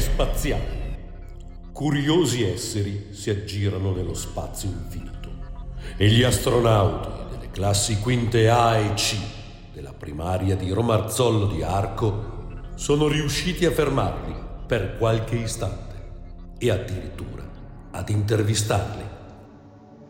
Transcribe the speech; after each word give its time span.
spaziale. 0.00 0.82
Curiosi 1.72 2.44
esseri 2.44 3.08
si 3.10 3.30
aggirano 3.30 3.92
nello 3.92 4.14
spazio 4.14 4.68
infinito 4.68 5.30
e 5.96 6.08
gli 6.08 6.22
astronauti 6.22 7.08
delle 7.30 7.50
classi 7.50 7.98
quinte 7.98 8.48
A 8.48 8.76
e 8.76 8.94
C 8.94 9.16
della 9.72 9.92
primaria 9.92 10.56
di 10.56 10.70
Romarzollo 10.70 11.46
di 11.46 11.62
Arco 11.62 12.32
sono 12.74 13.08
riusciti 13.08 13.66
a 13.66 13.70
fermarli 13.70 14.34
per 14.66 14.96
qualche 14.96 15.36
istante 15.36 15.94
e 16.58 16.70
addirittura 16.70 17.42
ad 17.90 18.08
intervistarli. 18.08 19.13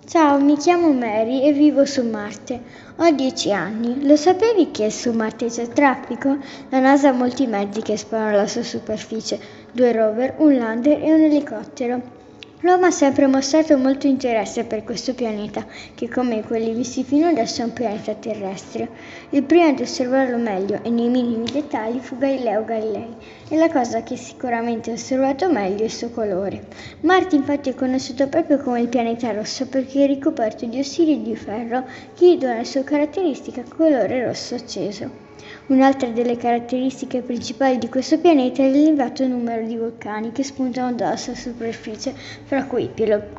Ciao, 0.07 0.39
mi 0.39 0.57
chiamo 0.59 0.93
Mary 0.93 1.41
e 1.43 1.53
vivo 1.53 1.87
su 1.87 2.07
Marte. 2.07 2.61
Ho 2.97 3.11
dieci 3.11 3.51
anni. 3.53 4.07
Lo 4.07 4.17
sapevi 4.17 4.71
che 4.71 4.91
su 4.91 5.13
Marte 5.13 5.47
c'è 5.47 5.67
traffico? 5.69 6.37
La 6.69 6.79
NASA 6.79 7.09
ha 7.09 7.13
molti 7.13 7.47
mezzi 7.47 7.81
che 7.81 7.95
esplorano 7.95 8.37
la 8.37 8.47
sua 8.47 8.63
superficie, 8.63 9.41
due 9.73 9.93
rover, 9.93 10.35
un 10.39 10.57
lander 10.57 11.03
e 11.03 11.13
un 11.13 11.23
elicottero. 11.23 12.24
L'uomo 12.65 12.87
ha 12.87 12.91
sempre 12.91 13.27
mostrato 13.27 13.77
molto 13.77 14.07
interesse 14.07 14.65
per 14.65 14.85
questo 14.85 15.13
pianeta, 15.13 15.67
che 15.95 16.09
come 16.09 16.43
quelli 16.43 16.73
visti 16.73 17.05
fino 17.05 17.27
adesso 17.27 17.61
è 17.61 17.65
un 17.67 17.75
pianeta 17.75 18.15
terrestre. 18.15 18.89
Il 19.29 19.43
primo 19.43 19.67
ad 19.67 19.81
osservarlo 19.81 20.39
meglio 20.39 20.81
e 20.83 20.89
nei 20.89 21.11
minimi 21.11 21.45
dettagli 21.45 21.99
fu 21.99 22.17
Galileo 22.17 22.65
Galilei, 22.65 23.15
e 23.51 23.57
la 23.59 23.71
cosa 23.71 24.03
che 24.03 24.17
sicuramente 24.17 24.91
ha 24.91 24.95
osservato 24.95 25.53
meglio 25.53 25.83
è 25.83 25.85
il 25.85 25.93
suo 25.93 26.09
colore. 26.09 26.65
Marte 27.01 27.37
infatti 27.37 27.69
è 27.69 27.75
conosciuto 27.75 28.29
proprio 28.29 28.57
come 28.57 28.81
il 28.81 28.89
pianeta 28.89 29.31
rosso 29.31 29.67
perché 29.67 30.05
è 30.05 30.07
ricoperto 30.07 30.65
di 30.65 30.79
ossidi 30.79 31.21
di 31.21 31.37
ferro 31.37 31.85
che 32.15 32.33
gli 32.33 32.39
dona 32.39 32.61
il 32.61 32.67
suo 32.67 32.83
caratteristico 32.83 33.63
colore 33.77 34.25
rosso 34.25 34.55
acceso. 34.55 35.34
Un'altra 35.67 36.09
delle 36.09 36.37
caratteristiche 36.37 37.23
principali 37.23 37.79
di 37.79 37.89
questo 37.89 38.19
pianeta 38.19 38.63
è 38.63 38.69
l'elevato 38.69 39.27
numero 39.27 39.65
di 39.65 39.77
vulcani 39.77 40.31
che 40.31 40.43
spuntano 40.43 40.93
dalla 40.93 41.17
sua 41.17 41.35
superficie, 41.35 42.15
fra 42.45 42.65
cui 42.65 42.91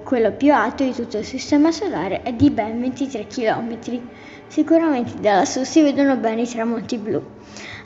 quello 0.03 0.31
più 0.31 0.53
alto 0.53 0.83
di 0.83 0.91
tutto 0.91 1.17
il 1.17 1.25
Sistema 1.25 1.71
Solare 1.71 2.23
è 2.23 2.33
di 2.33 2.49
ben 2.49 2.79
23 2.81 3.27
km. 3.27 3.77
Sicuramente 4.47 5.19
da 5.19 5.35
lassù 5.35 5.63
si 5.63 5.81
vedono 5.81 6.17
bene 6.17 6.41
i 6.41 6.47
tramonti 6.47 6.97
blu. 6.97 7.23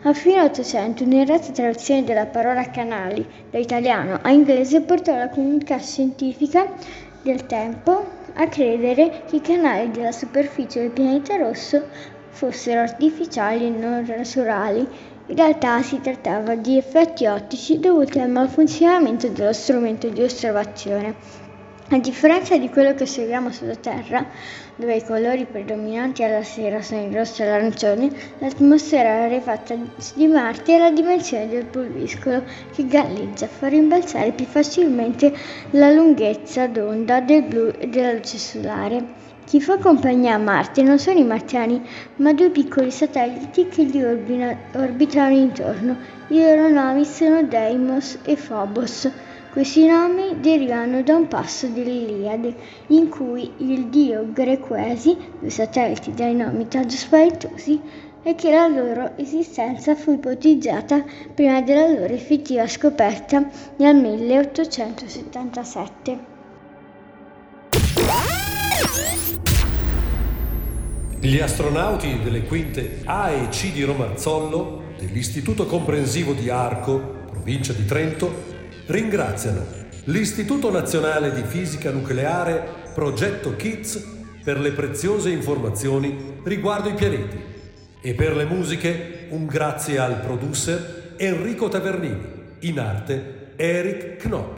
A 0.04 0.14
fine 0.14 0.42
Ottocento 0.42 1.04
un'errata 1.04 1.52
traduzione 1.52 2.06
della 2.06 2.26
parola 2.26 2.70
canali 2.70 3.26
da 3.50 3.58
italiano 3.58 4.20
a 4.22 4.30
inglese 4.32 4.82
portò 4.82 5.16
la 5.18 5.28
comunità 5.28 5.78
scientifica 5.80 6.72
del 7.22 7.46
tempo 7.46 8.06
a 8.36 8.48
credere 8.48 9.24
che 9.28 9.36
i 9.36 9.42
canali 9.42 9.92
della 9.92 10.14
superficie 10.14 10.80
del 10.80 10.92
pianeta 10.92 11.36
rosso 11.36 11.88
fossero 12.30 12.82
artificiali 12.82 13.66
e 13.66 13.70
non 13.70 14.06
naturali. 14.08 14.88
In 15.28 15.36
realtà 15.36 15.82
si 15.82 16.00
trattava 16.02 16.56
di 16.56 16.78
effetti 16.78 17.26
ottici 17.26 17.80
dovuti 17.80 18.20
al 18.20 18.30
malfunzionamento 18.30 19.28
dello 19.28 19.54
strumento 19.54 20.10
di 20.10 20.24
osservazione. 20.24 21.16
A 21.92 21.98
differenza 21.98 22.56
di 22.56 22.70
quello 22.70 22.94
che 22.94 23.02
osserviamo 23.02 23.52
sulla 23.52 23.74
Terra, 23.74 24.24
dove 24.76 24.98
i 24.98 25.04
colori 25.04 25.46
predominanti 25.46 26.24
alla 26.24 26.44
sera 26.44 26.84
sono 26.84 27.04
il 27.04 27.16
rosso 27.16 27.42
e 27.42 27.48
l'arancione, 27.48 28.12
l'atmosfera 28.38 29.22
rarefatta 29.22 29.76
di 30.14 30.28
Marte 30.28 30.76
è 30.76 30.78
la 30.78 30.92
dimensione 30.92 31.48
del 31.48 31.66
pulviscolo 31.66 32.44
che 32.76 32.86
galleggia, 32.86 33.48
fa 33.48 33.70
rimbalzare 33.70 34.34
più 34.34 34.46
facilmente 34.46 35.34
la 35.72 35.90
lunghezza 35.90 36.68
d'onda 36.68 37.22
del 37.22 37.42
blu 37.42 37.72
e 37.80 37.88
della 37.88 38.14
luce 38.14 38.38
solare. 38.38 39.04
Chi 39.46 39.60
fa 39.60 39.78
compagnia 39.78 40.36
a 40.36 40.38
Marte 40.38 40.84
non 40.84 41.00
sono 41.00 41.18
i 41.18 41.24
marziani, 41.24 41.82
ma 42.18 42.34
due 42.34 42.52
piccoli 42.52 42.92
satelliti 42.92 43.68
che 43.68 43.86
gli 43.86 44.00
orbitano 44.04 45.34
intorno. 45.34 45.98
I 46.28 46.40
loro 46.40 46.70
nomi 46.70 47.04
sono 47.04 47.42
Deimos 47.42 48.20
e 48.26 48.36
Phobos. 48.36 49.10
Questi 49.52 49.88
nomi 49.88 50.40
derivano 50.40 51.02
da 51.02 51.16
un 51.16 51.28
passo 51.28 51.66
dell'Iliade, 51.68 52.54
in 52.88 53.08
cui 53.10 53.52
il 53.58 53.88
dio 53.88 54.32
Grequesi, 54.32 55.18
due 55.40 55.50
satelliti 55.50 56.14
dai 56.14 56.36
nomi 56.36 56.68
tanto 56.68 56.94
spaventosi, 56.94 57.82
e 58.22 58.36
che 58.36 58.52
la 58.52 58.68
loro 58.68 59.18
esistenza 59.18 59.96
fu 59.96 60.12
ipotizzata 60.14 61.04
prima 61.34 61.62
della 61.62 61.88
loro 61.88 62.14
effettiva 62.14 62.68
scoperta 62.68 63.50
nel 63.78 63.96
1877. 63.96 66.20
Gli 71.22 71.40
astronauti 71.40 72.20
delle 72.24 72.44
quinte 72.44 73.02
A 73.06 73.32
e 73.32 73.48
C 73.50 73.74
di 73.74 73.84
Romarzollo, 73.84 74.84
dell'Istituto 75.00 75.66
Comprensivo 75.66 76.34
di 76.34 76.52
Arco, 76.52 77.18
provincia 77.32 77.74
di 77.74 77.86
Trento, 77.86 78.49
ringraziano 78.90 79.64
l'Istituto 80.06 80.72
Nazionale 80.72 81.32
di 81.32 81.44
Fisica 81.44 81.92
Nucleare 81.92 82.78
Progetto 82.94 83.56
KITS 83.56 84.18
per 84.44 84.60
le 84.60 84.72
preziose 84.72 85.30
informazioni 85.30 86.40
riguardo 86.44 86.90
i 86.90 86.96
pianeti 86.96 87.40
e 88.02 88.14
per 88.16 88.36
le 88.36 88.46
musiche 88.46 89.28
un 89.30 89.46
grazie 89.46 90.00
al 90.00 90.20
producer 90.22 91.14
Enrico 91.18 91.68
Tavernini, 91.68 92.20
in 92.62 92.80
arte 92.80 93.54
Eric 93.58 94.18
Knopp. 94.24 94.58